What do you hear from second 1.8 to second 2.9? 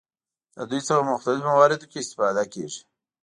کې استفاده کیږي.